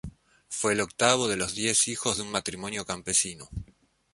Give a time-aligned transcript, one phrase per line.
[0.49, 3.47] Fue el octavo de los diez hijos de un matrimonio campesino.